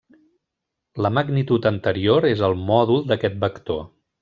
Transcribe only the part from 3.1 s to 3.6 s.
d'aquest